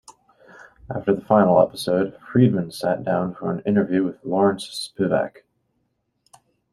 [0.89, 5.43] After the final episode, Friedman sat down for an interview with Lawrence Spivak.